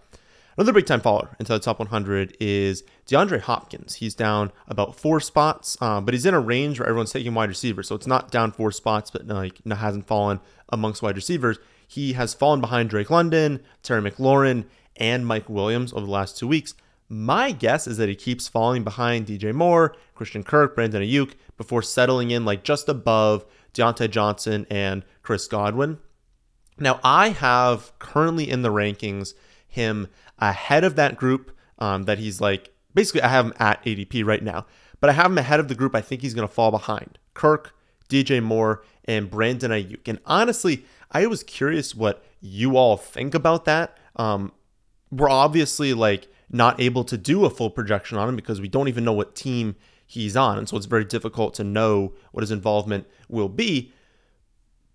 Another 0.58 0.74
big 0.74 0.86
time 0.86 1.02
follower 1.02 1.36
into 1.40 1.52
the 1.52 1.60
top 1.60 1.80
100 1.80 2.38
is 2.40 2.84
DeAndre 3.08 3.42
Hopkins. 3.42 3.96
He's 3.96 4.14
down 4.14 4.52
about 4.68 4.96
four 4.96 5.20
spots, 5.20 5.78
uh, 5.82 6.00
but 6.00 6.14
he's 6.14 6.26
in 6.26 6.34
a 6.34 6.40
range 6.40 6.80
where 6.80 6.88
everyone's 6.88 7.12
taking 7.12 7.34
wide 7.34 7.50
receivers. 7.50 7.88
So 7.88 7.96
it's 7.96 8.08
not 8.08 8.30
down 8.30 8.52
four 8.52 8.72
spots, 8.72 9.10
but 9.10 9.28
like 9.28 9.60
hasn't 9.66 10.08
fallen 10.08 10.40
amongst 10.70 11.02
wide 11.02 11.16
receivers. 11.16 11.58
He 11.88 12.14
has 12.14 12.34
fallen 12.34 12.62
behind 12.62 12.90
Drake 12.90 13.10
London, 13.10 13.62
Terry 13.82 14.02
McLaurin, 14.02 14.66
and 14.96 15.26
Mike 15.26 15.50
Williams 15.50 15.92
over 15.92 16.06
the 16.06 16.12
last 16.12 16.38
two 16.38 16.48
weeks. 16.48 16.76
My 17.10 17.52
guess 17.52 17.88
is 17.88 17.98
that 17.98 18.10
he 18.10 18.16
keeps 18.16 18.48
falling 18.48 18.84
behind 18.84 19.28
DJ 19.28 19.54
Moore, 19.54 19.96
Christian 20.16 20.44
Kirk, 20.44 20.76
Brandon 20.76 21.02
Aiyuk 21.02 21.34
before 21.58 21.82
settling 21.82 22.32
in 22.32 22.46
like 22.46 22.64
just 22.64 22.90
above 22.90 23.46
Diontae 23.74 24.10
Johnson 24.10 24.68
and 24.70 25.04
Chris 25.22 25.48
Godwin. 25.48 25.98
Now, 26.80 27.00
I 27.04 27.30
have 27.30 27.92
currently 28.00 28.50
in 28.50 28.62
the 28.62 28.72
rankings 28.72 29.34
him 29.74 30.08
ahead 30.50 30.84
of 30.84 30.96
that 30.96 31.16
group 31.16 31.56
um, 31.80 32.04
that 32.04 32.20
he's 32.20 32.42
like, 32.42 32.74
basically, 32.94 33.22
I 33.22 33.30
have 33.30 33.46
him 33.46 33.54
at 33.60 33.84
ADP 33.84 34.26
right 34.26 34.44
now, 34.44 34.66
but 35.00 35.10
I 35.10 35.14
have 35.14 35.28
him 35.28 35.38
ahead 35.38 35.60
of 35.60 35.68
the 35.68 35.76
group 35.76 35.96
I 35.96 36.02
think 36.02 36.22
he's 36.22 36.34
going 36.34 36.48
to 36.48 36.54
fall 36.54 36.72
behind 36.72 37.18
Kirk, 37.34 37.76
DJ 38.10 38.42
Moore, 38.42 38.84
and 39.06 39.30
Brandon 39.30 39.72
Aiyuk. 39.72 40.08
And 40.08 40.20
honestly, 40.26 40.86
I 41.12 41.26
was 41.28 41.44
curious 41.44 41.96
what 41.96 42.24
you 42.40 42.78
all 42.78 42.98
think 42.98 43.34
about 43.36 43.66
that. 43.66 43.98
Um, 44.16 44.52
we're 45.12 45.30
obviously 45.30 45.94
like 45.94 46.28
not 46.50 46.80
able 46.80 47.04
to 47.04 47.18
do 47.18 47.46
a 47.46 47.50
full 47.50 47.70
projection 47.70 48.18
on 48.18 48.30
him 48.30 48.36
because 48.36 48.62
we 48.62 48.68
don't 48.68 48.88
even 48.88 49.04
know 49.04 49.14
what 49.14 49.36
team 49.36 49.76
he's 50.06 50.36
on. 50.36 50.58
And 50.58 50.70
so 50.70 50.78
it's 50.78 50.86
very 50.86 51.06
difficult 51.06 51.54
to 51.56 51.64
know 51.64 52.14
what 52.32 52.42
his 52.42 52.52
involvement 52.52 53.08
will 53.28 53.50
be. 53.50 53.92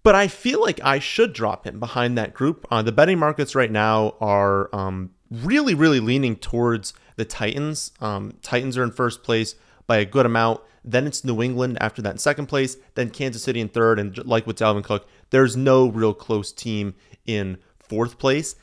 But 0.03 0.15
I 0.15 0.29
feel 0.29 0.61
like 0.61 0.81
I 0.83 1.01
should 1.01 1.33
drop 1.33 1.67
him 1.67 1.81
behind 1.81 2.17
that 2.17 2.33
group. 2.33 2.67
Uh, 2.71 2.83
the 2.83 2.93
betting 2.93 3.19
markets 3.19 3.55
right 3.55 3.71
now 3.71 4.15
are 4.21 4.75
um, 4.75 5.11
really, 5.31 5.75
really 5.75 6.01
leaning 6.01 6.37
towards 6.37 6.95
the 7.17 7.25
Titans. 7.25 7.93
Um, 8.01 8.35
Titans 8.43 8.79
are 8.79 8.83
in 8.83 8.91
first 8.91 9.23
place 9.23 9.55
by 9.87 9.99
a 9.99 10.05
good 10.05 10.27
amount. 10.27 10.61
Then 10.85 11.07
it's 11.07 11.25
New 11.25 11.43
England 11.43 11.79
after 11.81 12.01
that 12.03 12.13
in 12.13 12.19
second 12.19 12.47
place. 12.47 12.77
Then 12.95 13.11
Kansas 13.11 13.43
City 13.43 13.61
in 13.61 13.69
third. 13.69 13.99
And 13.99 14.25
like 14.25 14.47
with 14.47 14.59
Dalvin 14.59 14.85
Cook, 14.85 15.07
there's 15.31 15.57
no 15.57 15.89
real 15.89 16.15
close 16.15 16.53
team 16.53 16.95
in 17.27 17.59
fourth 17.79 18.19
place. 18.19 18.55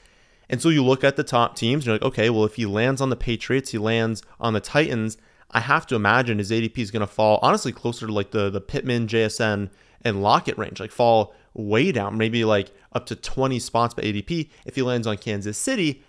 And 0.49 0.61
so 0.61 0.69
you 0.69 0.83
look 0.83 1.03
at 1.03 1.15
the 1.15 1.23
top 1.23 1.55
teams, 1.55 1.85
you're 1.85 1.95
like, 1.95 2.03
okay, 2.03 2.29
well, 2.29 2.45
if 2.45 2.55
he 2.55 2.65
lands 2.65 3.01
on 3.01 3.09
the 3.09 3.15
Patriots, 3.15 3.71
he 3.71 3.77
lands 3.77 4.21
on 4.39 4.53
the 4.53 4.59
Titans. 4.59 5.17
I 5.51 5.59
have 5.59 5.87
to 5.87 5.95
imagine 5.95 6.37
his 6.37 6.51
ADP 6.51 6.77
is 6.77 6.91
going 6.91 7.01
to 7.01 7.07
fall 7.07 7.39
honestly 7.41 7.71
closer 7.71 8.07
to 8.07 8.13
like 8.13 8.31
the 8.31 8.49
the 8.49 8.61
Pittman, 8.61 9.07
JSN, 9.07 9.69
and 10.03 10.21
Lockett 10.21 10.57
range, 10.57 10.79
like 10.79 10.91
fall 10.91 11.33
way 11.53 11.91
down, 11.91 12.17
maybe 12.17 12.45
like 12.45 12.71
up 12.93 13.05
to 13.07 13.15
20 13.15 13.59
spots 13.59 13.93
by 13.93 14.03
ADP. 14.03 14.49
If 14.65 14.75
he 14.75 14.81
lands 14.81 15.07
on 15.07 15.17
Kansas 15.17 15.57
City, 15.57 16.03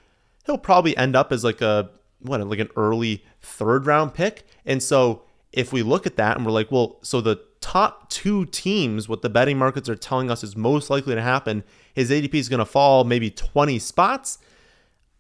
he'll 0.47 0.59
probably 0.59 0.97
end 0.97 1.15
up 1.15 1.33
as 1.33 1.45
like 1.45 1.61
a 1.61 1.91
what 2.21 2.41
like 2.47 2.59
an 2.59 2.71
early 2.76 3.25
third 3.41 3.87
round 3.87 4.15
pick. 4.15 4.47
And 4.65 4.83
so 4.83 5.23
if 5.53 5.73
we 5.73 5.83
look 5.83 6.07
at 6.07 6.17
that 6.17 6.37
and 6.37 6.45
we're 6.45 6.53
like, 6.53 6.71
well, 6.71 6.99
so 7.03 7.21
the 7.21 7.41
top 7.61 8.09
two 8.11 8.47
teams, 8.47 9.09
what 9.09 9.23
the 9.23 9.29
betting 9.29 9.59
markets 9.59 9.88
are 9.88 9.97
telling 9.97 10.31
us 10.31 10.45
is 10.45 10.57
most 10.57 10.91
likely 10.91 11.15
to 11.15 11.23
happen, 11.23 11.65
his 11.95 12.11
ADP 12.11 12.35
is 12.35 12.49
going 12.49 12.59
to 12.59 12.65
fall 12.65 13.05
maybe 13.05 13.31
20 13.31 13.79
spots. 13.79 14.38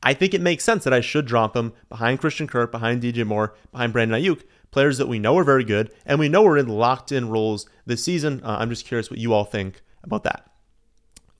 I 0.02 0.14
think 0.14 0.34
it 0.34 0.40
makes 0.40 0.62
sense 0.62 0.84
that 0.84 0.92
I 0.92 1.00
should 1.00 1.26
drop 1.26 1.56
him 1.56 1.72
behind 1.88 2.20
Christian 2.20 2.46
Kirk, 2.46 2.70
behind 2.70 3.02
DJ 3.02 3.26
Moore, 3.26 3.54
behind 3.72 3.92
Brandon 3.92 4.20
Aiyuk, 4.20 4.42
players 4.70 4.98
that 4.98 5.08
we 5.08 5.18
know 5.18 5.36
are 5.38 5.44
very 5.44 5.64
good, 5.64 5.90
and 6.04 6.18
we 6.18 6.28
know 6.28 6.42
we're 6.42 6.58
in 6.58 6.68
locked 6.68 7.10
in 7.10 7.30
roles 7.30 7.66
this 7.86 8.04
season. 8.04 8.42
Uh, 8.44 8.58
I'm 8.60 8.68
just 8.68 8.86
curious 8.86 9.10
what 9.10 9.18
you 9.18 9.32
all 9.32 9.44
think 9.44 9.82
about 10.04 10.22
that. 10.24 10.50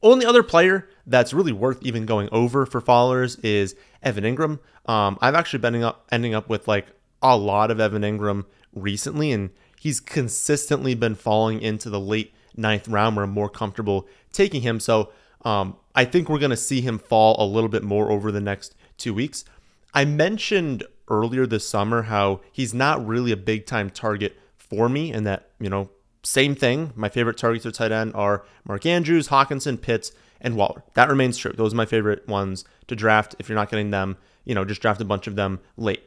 Only 0.06 0.24
other 0.24 0.44
player 0.44 0.88
that's 1.04 1.34
really 1.34 1.50
worth 1.50 1.82
even 1.82 2.06
going 2.06 2.28
over 2.30 2.64
for 2.64 2.80
followers 2.80 3.34
is 3.40 3.74
Evan 4.04 4.22
Engram. 4.22 4.60
Um, 4.86 5.18
I've 5.20 5.34
actually 5.34 5.58
been 5.58 5.74
ending 5.74 5.82
up, 5.82 6.06
ending 6.12 6.32
up 6.32 6.48
with 6.48 6.68
like 6.68 6.86
a 7.20 7.36
lot 7.36 7.72
of 7.72 7.80
Evan 7.80 8.02
Engram 8.02 8.44
recently, 8.72 9.32
and 9.32 9.50
he's 9.80 9.98
consistently 9.98 10.94
been 10.94 11.16
falling 11.16 11.60
into 11.60 11.90
the 11.90 11.98
late 11.98 12.32
ninth 12.56 12.86
round 12.86 13.16
where 13.16 13.24
I'm 13.24 13.32
more 13.32 13.48
comfortable 13.48 14.06
taking 14.30 14.62
him. 14.62 14.78
So 14.78 15.10
um, 15.44 15.76
I 15.96 16.04
think 16.04 16.28
we're 16.28 16.38
going 16.38 16.50
to 16.50 16.56
see 16.56 16.80
him 16.82 17.00
fall 17.00 17.34
a 17.40 17.44
little 17.44 17.68
bit 17.68 17.82
more 17.82 18.08
over 18.12 18.30
the 18.30 18.40
next 18.40 18.76
two 18.98 19.12
weeks. 19.12 19.44
I 19.92 20.04
mentioned 20.04 20.84
earlier 21.08 21.46
this 21.46 21.68
summer 21.68 22.02
how 22.02 22.42
he's 22.52 22.72
not 22.72 23.04
really 23.04 23.32
a 23.32 23.36
big 23.36 23.66
time 23.66 23.90
target 23.90 24.36
for 24.56 24.88
me, 24.88 25.10
and 25.10 25.26
that, 25.26 25.50
you 25.58 25.68
know, 25.68 25.90
same 26.26 26.56
thing. 26.56 26.92
My 26.96 27.08
favorite 27.08 27.36
targets 27.36 27.64
at 27.66 27.74
tight 27.74 27.92
end 27.92 28.12
are 28.16 28.44
Mark 28.66 28.84
Andrews, 28.84 29.28
Hockenson, 29.28 29.80
Pitts, 29.80 30.10
and 30.40 30.56
Waller. 30.56 30.82
That 30.94 31.08
remains 31.08 31.38
true. 31.38 31.52
Those 31.52 31.72
are 31.72 31.76
my 31.76 31.86
favorite 31.86 32.26
ones 32.26 32.64
to 32.88 32.96
draft. 32.96 33.36
If 33.38 33.48
you're 33.48 33.54
not 33.54 33.70
getting 33.70 33.92
them, 33.92 34.16
you 34.44 34.52
know, 34.52 34.64
just 34.64 34.82
draft 34.82 35.00
a 35.00 35.04
bunch 35.04 35.28
of 35.28 35.36
them 35.36 35.60
late. 35.76 36.02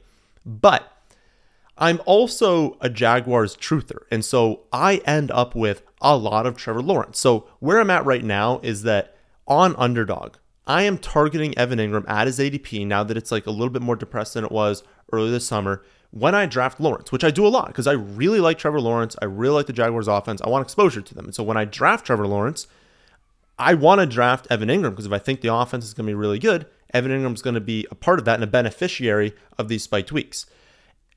But 0.46 0.92
I'm 1.78 2.02
also 2.06 2.78
a 2.82 2.90
Jaguars 2.90 3.56
truther. 3.56 4.02
And 4.12 4.26
so 4.26 4.64
I 4.74 4.98
end 5.06 5.32
up 5.32 5.56
with 5.56 5.84
a 6.02 6.18
lot 6.18 6.46
of 6.46 6.58
Trevor 6.58 6.82
Lawrence. 6.82 7.18
So 7.18 7.48
where 7.60 7.80
I'm 7.80 7.90
at 7.90 8.06
right 8.06 8.24
now 8.24 8.60
is 8.62 8.84
that 8.84 9.16
on 9.48 9.74
underdog, 9.78 10.36
I 10.68 10.84
am 10.84 10.98
targeting 10.98 11.58
Evan 11.58 11.80
Engram 11.80 12.08
at 12.10 12.28
his 12.28 12.40
ADP 12.40 12.86
now 12.86 13.06
that 13.06 13.16
it's 13.16 13.32
like 13.32 13.48
a 13.48 13.52
little 13.52 13.70
bit 13.70 13.82
more 13.82 13.96
depressed 13.96 14.34
than 14.34 14.44
it 14.44 14.52
was 14.52 14.84
early 15.14 15.32
this 15.32 15.48
summer 15.48 15.82
when 16.12 16.34
I 16.34 16.46
draft 16.46 16.80
Lawrence, 16.80 17.12
which 17.12 17.24
I 17.24 17.32
do 17.32 17.46
a 17.46 17.50
lot 17.50 17.68
because 17.68 17.88
I 17.88 17.94
really 17.94 18.39
like 18.39 18.58
Trevor 18.58 18.82
Lawrence. 18.82 19.16
I 19.22 19.25
really 19.25 19.56
like 19.56 19.68
the 19.68 19.74
Jaguars 19.74 20.08
offense. 20.08 20.42
I 20.42 20.50
want 20.50 20.63
exposure 20.63 21.01
to 21.01 21.16
them. 21.16 21.25
And 21.25 21.36
so 21.36 21.44
when 21.44 21.58
I 21.58 21.66
draft 21.66 22.06
Trevor 22.06 22.28
Lawrence, 22.28 22.68
I 23.58 23.74
want 23.74 24.00
to 24.00 24.08
draft 24.08 24.48
Evan 24.50 24.70
Engram 24.70 24.92
because 24.92 25.06
if 25.06 25.12
I 25.12 25.20
think 25.20 25.42
the 25.42 25.54
offense 25.54 25.86
is 25.86 25.94
going 25.94 26.08
to 26.08 26.12
be 26.12 26.16
really 26.16 26.39
good, 26.39 26.66
Evan 26.94 27.12
Engram 27.12 27.36
is 27.36 27.42
going 27.42 27.56
to 27.56 27.62
be 27.62 27.86
a 27.92 27.96
part 27.96 28.18
of 28.18 28.25
that 28.25 28.36
and 28.36 28.44
a 28.44 28.48
beneficiary 28.48 29.36
of 29.58 29.68
these 29.68 29.84
spiked 29.84 30.12
weeks. 30.12 30.46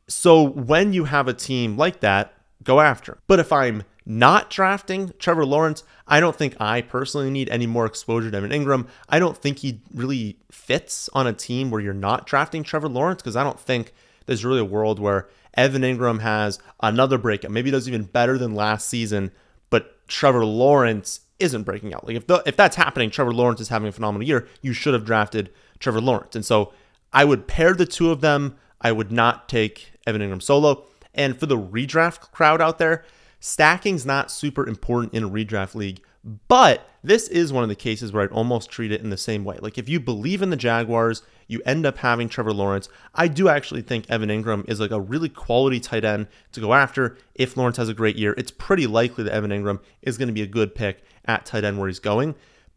So 0.08 0.42
when 0.42 0.92
you 0.92 1.04
have 1.04 1.28
a 1.28 1.32
team 1.32 1.78
like 1.78 2.00
that, 2.00 2.34
go 2.62 2.80
after. 2.80 3.18
But 3.26 3.38
if 3.38 3.52
I'm 3.52 3.84
not 4.04 4.50
drafting 4.50 5.12
Trevor 5.18 5.46
Lawrence, 5.46 5.84
I 6.06 6.20
don't 6.20 6.36
think 6.36 6.60
I 6.60 6.82
personally 6.82 7.30
need 7.30 7.48
any 7.48 7.66
more 7.66 7.86
exposure 7.86 8.30
to 8.30 8.36
Evan 8.36 8.50
Engram. 8.50 8.88
I 9.08 9.18
don't 9.18 9.38
think 9.38 9.60
he 9.60 9.80
really 9.94 10.38
fits 10.50 11.08
on 11.14 11.26
a 11.26 11.32
team 11.32 11.70
where 11.70 11.80
you're 11.80 11.94
not 11.94 12.26
drafting 12.26 12.64
Trevor 12.64 12.88
Lawrence 12.88 13.22
because 13.22 13.36
I 13.36 13.44
don't 13.44 13.60
think 13.60 13.94
there's 14.26 14.44
really 14.44 14.60
a 14.60 14.64
world 14.64 14.98
where 14.98 15.28
Evan 15.54 15.82
Engram 15.82 16.20
has 16.20 16.58
another 16.80 17.18
breakout. 17.18 17.50
Maybe 17.50 17.70
does 17.70 17.88
even 17.88 18.04
better 18.04 18.38
than 18.38 18.54
last 18.54 18.88
season, 18.88 19.32
but 19.70 20.06
Trevor 20.08 20.44
Lawrence 20.44 21.20
isn't 21.38 21.64
breaking 21.64 21.92
out. 21.92 22.06
Like 22.06 22.16
if 22.16 22.26
the, 22.26 22.42
if 22.46 22.56
that's 22.56 22.76
happening, 22.76 23.10
Trevor 23.10 23.34
Lawrence 23.34 23.60
is 23.60 23.68
having 23.68 23.88
a 23.88 23.92
phenomenal 23.92 24.26
year. 24.26 24.48
You 24.60 24.72
should 24.72 24.94
have 24.94 25.04
drafted 25.04 25.50
Trevor 25.78 26.00
Lawrence, 26.00 26.36
and 26.36 26.44
so 26.44 26.72
I 27.12 27.24
would 27.24 27.46
pair 27.46 27.74
the 27.74 27.86
two 27.86 28.10
of 28.10 28.20
them. 28.20 28.56
I 28.80 28.92
would 28.92 29.12
not 29.12 29.48
take 29.48 29.92
Evan 30.06 30.22
Engram 30.22 30.42
solo. 30.42 30.86
And 31.14 31.38
for 31.38 31.46
the 31.46 31.58
redraft 31.58 32.32
crowd 32.32 32.60
out 32.60 32.78
there, 32.78 33.04
stacking's 33.38 34.06
not 34.06 34.30
super 34.30 34.66
important 34.66 35.14
in 35.14 35.24
a 35.24 35.28
redraft 35.28 35.74
league, 35.74 36.02
but 36.48 36.88
this 37.02 37.28
is 37.28 37.52
one 37.52 37.62
of 37.62 37.68
the 37.68 37.74
cases 37.74 38.12
where 38.12 38.22
I'd 38.22 38.30
almost 38.30 38.70
treat 38.70 38.92
it 38.92 39.00
in 39.00 39.10
the 39.10 39.16
same 39.16 39.44
way. 39.44 39.58
Like 39.60 39.78
if 39.78 39.88
you 39.88 39.98
believe 39.98 40.42
in 40.42 40.50
the 40.50 40.56
Jaguars, 40.56 41.22
you 41.48 41.60
end 41.66 41.84
up 41.84 41.98
having 41.98 42.28
Trevor 42.28 42.52
Lawrence. 42.52 42.88
I 43.14 43.28
do 43.28 43.48
actually 43.48 43.82
think 43.82 44.08
Evan 44.08 44.28
Engram 44.28 44.68
is 44.68 44.80
like 44.80 44.90
a 44.90 45.00
really 45.00 45.28
quality 45.28 45.80
tight 45.80 46.04
end 46.04 46.28
to 46.52 46.60
go 46.60 46.74
after. 46.74 47.18
If 47.34 47.56
Lawrence 47.56 47.76
has 47.76 47.88
a 47.88 47.94
great 47.94 48.16
year, 48.16 48.34
it's 48.38 48.52
pretty 48.52 48.86
likely 48.86 49.24
that 49.24 49.32
Evan 49.32 49.50
Engram 49.50 49.80
is 50.00 50.16
going 50.16 50.28
to 50.28 50.34
be 50.34 50.42
a 50.42 50.46
good 50.46 50.74
pick 50.74 51.02
at 51.24 51.44
tight 51.44 51.64
end 51.64 51.78
where 51.78 51.88
he's 51.88 51.98
going. 51.98 52.34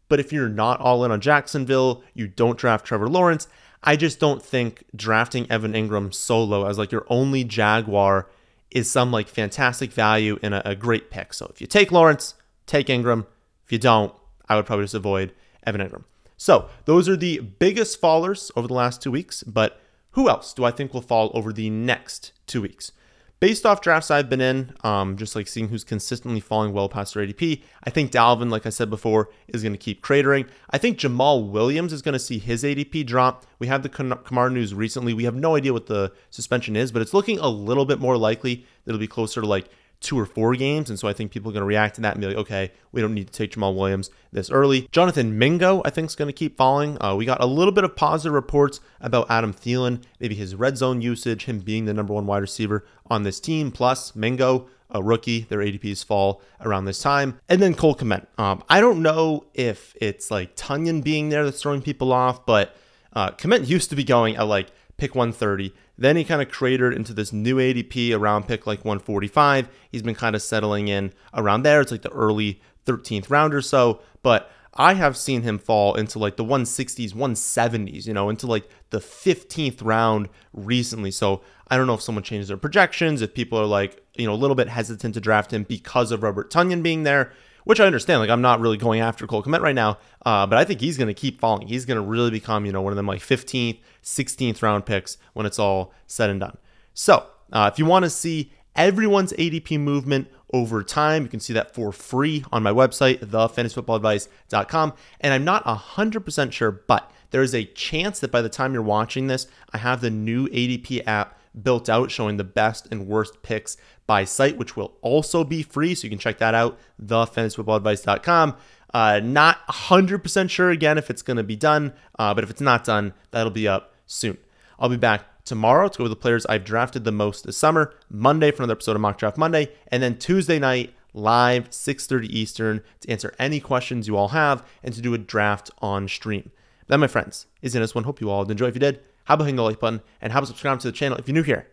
But 0.08 0.20
if 0.20 0.32
you're 0.32 0.48
not 0.48 0.80
all 0.80 1.04
in 1.04 1.10
on 1.10 1.20
Jacksonville, 1.20 2.02
you 2.14 2.28
don't 2.28 2.58
draft 2.58 2.84
Trevor 2.84 3.08
Lawrence. 3.08 3.48
I 3.82 3.96
just 3.96 4.18
don't 4.18 4.42
think 4.42 4.84
drafting 4.94 5.50
Evan 5.50 5.72
Engram 5.72 6.12
solo 6.12 6.66
as 6.66 6.78
like 6.78 6.92
your 6.92 7.06
only 7.08 7.44
Jaguar 7.44 8.28
is 8.70 8.90
some 8.90 9.12
like 9.12 9.28
fantastic 9.28 9.92
value 9.92 10.38
in 10.42 10.52
a, 10.52 10.62
a 10.64 10.74
great 10.74 11.10
pick. 11.10 11.32
So 11.32 11.46
if 11.46 11.60
you 11.60 11.66
take 11.66 11.92
Lawrence, 11.92 12.34
take 12.66 12.88
Engram. 12.88 13.26
If 13.66 13.72
you 13.72 13.78
don't, 13.78 14.14
I 14.48 14.56
would 14.56 14.64
probably 14.64 14.84
just 14.84 14.94
avoid 14.94 15.34
Evan 15.66 15.80
Engram. 15.80 16.04
So 16.36 16.68
those 16.84 17.08
are 17.08 17.16
the 17.16 17.40
biggest 17.40 18.00
fallers 18.00 18.50
over 18.56 18.68
the 18.68 18.74
last 18.74 19.02
two 19.02 19.10
weeks, 19.10 19.42
but 19.42 19.80
who 20.12 20.28
else 20.28 20.54
do 20.54 20.64
I 20.64 20.70
think 20.70 20.94
will 20.94 21.02
fall 21.02 21.30
over 21.34 21.52
the 21.52 21.68
next 21.68 22.32
two 22.46 22.62
weeks? 22.62 22.92
Based 23.38 23.66
off 23.66 23.82
drafts 23.82 24.10
I've 24.10 24.30
been 24.30 24.40
in, 24.40 24.72
um, 24.82 25.18
just 25.18 25.36
like 25.36 25.46
seeing 25.46 25.68
who's 25.68 25.84
consistently 25.84 26.40
falling 26.40 26.72
well 26.72 26.88
past 26.88 27.12
their 27.12 27.26
ADP, 27.26 27.62
I 27.84 27.90
think 27.90 28.10
Dalvin, 28.10 28.50
like 28.50 28.64
I 28.64 28.70
said 28.70 28.88
before, 28.88 29.28
is 29.48 29.62
going 29.62 29.74
to 29.74 29.78
keep 29.78 30.02
cratering. 30.02 30.48
I 30.70 30.78
think 30.78 30.98
Jamaal 30.98 31.50
Williams 31.50 31.92
is 31.92 32.00
going 32.00 32.14
to 32.14 32.18
see 32.18 32.38
his 32.38 32.62
ADP 32.64 33.04
drop. 33.04 33.44
We 33.58 33.66
had 33.66 33.82
the 33.82 33.90
Kamara 33.90 34.50
news 34.50 34.72
recently. 34.72 35.12
We 35.12 35.24
have 35.24 35.34
no 35.34 35.54
idea 35.54 35.74
what 35.74 35.86
the 35.86 36.12
suspension 36.30 36.76
is, 36.76 36.92
but 36.92 37.02
it's 37.02 37.12
looking 37.12 37.38
a 37.38 37.48
little 37.48 37.84
bit 37.84 38.00
more 38.00 38.16
likely 38.16 38.64
that 38.84 38.92
it'll 38.92 38.98
be 38.98 39.06
closer 39.06 39.42
to 39.42 39.46
like 39.46 39.68
two 40.06 40.18
or 40.18 40.24
four 40.24 40.54
games. 40.54 40.88
And 40.88 40.98
so 40.98 41.08
I 41.08 41.12
think 41.12 41.32
people 41.32 41.50
are 41.50 41.52
going 41.52 41.62
to 41.62 41.66
react 41.66 41.96
to 41.96 42.00
that 42.02 42.14
and 42.14 42.20
be 42.20 42.28
like, 42.28 42.36
okay, 42.36 42.70
we 42.92 43.00
don't 43.00 43.12
need 43.12 43.26
to 43.26 43.32
take 43.32 43.50
Jamaal 43.50 43.74
Williams 43.74 44.08
this 44.32 44.50
early. 44.50 44.88
Jonathan 44.92 45.36
Mingo, 45.36 45.82
I 45.84 45.90
think, 45.90 46.08
is 46.08 46.14
going 46.14 46.28
to 46.28 46.32
keep 46.32 46.56
falling. 46.56 46.96
Uh, 47.02 47.16
we 47.16 47.24
got 47.24 47.42
a 47.42 47.46
little 47.46 47.72
bit 47.72 47.82
of 47.82 47.96
positive 47.96 48.32
reports 48.32 48.80
about 49.00 49.28
Adam 49.28 49.52
Thielen, 49.52 50.02
maybe 50.20 50.36
his 50.36 50.54
red 50.54 50.78
zone 50.78 51.00
usage, 51.02 51.46
him 51.46 51.58
being 51.58 51.86
the 51.86 51.92
number 51.92 52.14
one 52.14 52.24
wide 52.24 52.38
receiver 52.38 52.86
on 53.10 53.24
this 53.24 53.40
team, 53.40 53.72
plus 53.72 54.14
Mingo. 54.14 54.68
A 54.88 55.02
rookie, 55.02 55.40
their 55.40 55.58
ADPs 55.58 56.04
fall 56.04 56.40
around 56.60 56.84
this 56.84 57.00
time. 57.00 57.40
And 57.48 57.60
then 57.60 57.74
Cole 57.74 57.96
Kmet. 57.96 58.28
Um, 58.38 58.62
I 58.68 58.80
don't 58.80 59.02
know 59.02 59.44
if 59.52 59.96
it's 60.00 60.30
like 60.30 60.54
Tonyan 60.54 61.02
being 61.02 61.28
there 61.28 61.44
that's 61.44 61.60
throwing 61.60 61.82
people 61.82 62.12
off, 62.12 62.46
but 62.46 62.76
uh, 63.12 63.32
Kmet 63.32 63.66
used 63.66 63.90
to 63.90 63.96
be 63.96 64.04
going 64.04 64.36
at 64.36 64.46
like 64.46 64.68
pick 64.96 65.14
130. 65.14 65.74
Then 65.98 66.16
he 66.16 66.24
kind 66.24 66.42
of 66.42 66.50
cratered 66.50 66.94
into 66.94 67.12
this 67.12 67.32
new 67.32 67.56
ADP 67.56 68.16
around 68.16 68.46
pick 68.46 68.66
like 68.66 68.84
145. 68.84 69.68
He's 69.90 70.02
been 70.02 70.14
kind 70.14 70.36
of 70.36 70.42
settling 70.42 70.88
in 70.88 71.12
around 71.34 71.62
there. 71.62 71.80
It's 71.80 71.92
like 71.92 72.02
the 72.02 72.10
early 72.10 72.60
13th 72.86 73.30
round 73.30 73.54
or 73.54 73.62
so. 73.62 74.00
But 74.22 74.50
I 74.74 74.94
have 74.94 75.16
seen 75.16 75.42
him 75.42 75.58
fall 75.58 75.94
into 75.94 76.18
like 76.18 76.36
the 76.36 76.44
160s, 76.44 77.14
170s, 77.14 78.06
you 78.06 78.12
know, 78.12 78.28
into 78.28 78.46
like 78.46 78.68
the 78.90 78.98
15th 78.98 79.82
round 79.82 80.28
recently. 80.52 81.10
So 81.10 81.42
I 81.68 81.76
don't 81.76 81.86
know 81.86 81.94
if 81.94 82.02
someone 82.02 82.24
changes 82.24 82.48
their 82.48 82.56
projections, 82.56 83.22
if 83.22 83.34
people 83.34 83.58
are 83.58 83.66
like, 83.66 84.02
you 84.16 84.26
know, 84.26 84.34
a 84.34 84.36
little 84.36 84.56
bit 84.56 84.68
hesitant 84.68 85.14
to 85.14 85.20
draft 85.20 85.52
him 85.52 85.62
because 85.64 86.12
of 86.12 86.22
Robert 86.22 86.50
Tonyan 86.50 86.82
being 86.82 87.02
there 87.04 87.32
which 87.66 87.80
I 87.80 87.86
understand. 87.86 88.20
Like 88.20 88.30
I'm 88.30 88.40
not 88.40 88.60
really 88.60 88.76
going 88.76 89.00
after 89.00 89.26
Cole 89.26 89.42
Kmet 89.42 89.60
right 89.60 89.74
now, 89.74 89.98
uh, 90.24 90.46
but 90.46 90.56
I 90.56 90.64
think 90.64 90.80
he's 90.80 90.96
going 90.96 91.08
to 91.08 91.14
keep 91.14 91.40
falling. 91.40 91.66
He's 91.66 91.84
going 91.84 91.96
to 91.96 92.00
really 92.00 92.30
become, 92.30 92.64
you 92.64 92.70
know, 92.70 92.80
one 92.80 92.92
of 92.92 92.96
them 92.96 93.08
like 93.08 93.20
15th, 93.20 93.80
16th 94.04 94.62
round 94.62 94.86
picks 94.86 95.18
when 95.32 95.46
it's 95.46 95.58
all 95.58 95.92
said 96.06 96.30
and 96.30 96.38
done. 96.38 96.56
So 96.94 97.26
uh, 97.52 97.68
if 97.72 97.76
you 97.76 97.84
want 97.84 98.04
to 98.04 98.10
see 98.10 98.52
everyone's 98.76 99.32
ADP 99.32 99.80
movement 99.80 100.28
over 100.52 100.84
time, 100.84 101.24
you 101.24 101.28
can 101.28 101.40
see 101.40 101.52
that 101.54 101.74
for 101.74 101.90
free 101.90 102.44
on 102.52 102.62
my 102.62 102.70
website, 102.70 103.18
thefantasyfootballadvice.com. 103.18 104.92
And 105.20 105.34
I'm 105.34 105.44
not 105.44 105.64
100% 105.64 106.52
sure, 106.52 106.70
but 106.70 107.10
there 107.32 107.42
is 107.42 107.52
a 107.52 107.64
chance 107.64 108.20
that 108.20 108.30
by 108.30 108.42
the 108.42 108.48
time 108.48 108.74
you're 108.74 108.82
watching 108.82 109.26
this, 109.26 109.48
I 109.72 109.78
have 109.78 110.02
the 110.02 110.10
new 110.10 110.46
ADP 110.50 111.02
app 111.04 111.35
built 111.60 111.88
out 111.88 112.10
showing 112.10 112.36
the 112.36 112.44
best 112.44 112.88
and 112.90 113.06
worst 113.06 113.42
picks 113.42 113.76
by 114.06 114.24
site, 114.24 114.56
which 114.56 114.76
will 114.76 114.96
also 115.02 115.44
be 115.44 115.62
free. 115.62 115.94
So 115.94 116.04
you 116.04 116.10
can 116.10 116.18
check 116.18 116.38
that 116.38 116.54
out, 116.54 116.78
thefantasyfootballadvice.com. 117.02 118.56
Uh, 118.94 119.20
not 119.22 119.66
100% 119.66 120.50
sure 120.50 120.70
again 120.70 120.96
if 120.96 121.10
it's 121.10 121.22
going 121.22 121.36
to 121.36 121.42
be 121.42 121.56
done, 121.56 121.92
uh, 122.18 122.32
but 122.32 122.44
if 122.44 122.50
it's 122.50 122.60
not 122.60 122.84
done, 122.84 123.12
that'll 123.30 123.50
be 123.50 123.68
up 123.68 123.92
soon. 124.06 124.38
I'll 124.78 124.88
be 124.88 124.96
back 124.96 125.44
tomorrow 125.44 125.88
to 125.88 125.98
go 125.98 126.04
over 126.04 126.08
the 126.08 126.16
players 126.16 126.46
I've 126.46 126.64
drafted 126.64 127.04
the 127.04 127.12
most 127.12 127.44
this 127.44 127.56
summer, 127.56 127.94
Monday 128.10 128.50
for 128.50 128.62
another 128.62 128.72
episode 128.72 128.96
of 128.96 129.00
Mock 129.00 129.18
Draft 129.18 129.38
Monday, 129.38 129.70
and 129.88 130.02
then 130.02 130.18
Tuesday 130.18 130.58
night 130.58 130.94
live 131.14 131.70
6:30 131.70 132.26
Eastern 132.28 132.82
to 133.00 133.10
answer 133.10 133.34
any 133.38 133.58
questions 133.58 134.06
you 134.06 134.16
all 134.16 134.28
have 134.28 134.64
and 134.82 134.94
to 134.94 135.00
do 135.00 135.14
a 135.14 135.18
draft 135.18 135.70
on 135.78 136.08
stream. 136.08 136.50
That, 136.88 136.98
my 136.98 137.06
friends, 137.06 137.46
is 137.62 137.74
in 137.74 137.82
this 137.82 137.94
one. 137.94 138.04
Hope 138.04 138.20
you 138.20 138.30
all 138.30 138.48
enjoy. 138.48 138.66
If 138.66 138.74
you 138.74 138.80
did, 138.80 139.00
how 139.26 139.34
about 139.34 139.44
hitting 139.44 139.56
the 139.56 139.62
like 139.62 139.78
button 139.78 140.00
and 140.20 140.32
how 140.32 140.38
about 140.38 140.48
subscribing 140.48 140.80
to 140.80 140.88
the 140.88 140.92
channel 140.92 141.18
if 141.18 141.28
you're 141.28 141.34
new 141.34 141.42
here? 141.42 141.68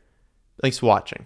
Thanks 0.61 0.79
for 0.79 0.87
watching. 0.87 1.25